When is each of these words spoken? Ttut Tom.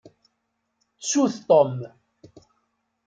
Ttut 0.99 1.35
Tom. 1.47 1.73